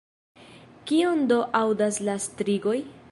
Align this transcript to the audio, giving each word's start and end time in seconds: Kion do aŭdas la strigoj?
Kion 0.91 1.21
do 1.33 1.37
aŭdas 1.61 2.03
la 2.09 2.17
strigoj? 2.27 2.79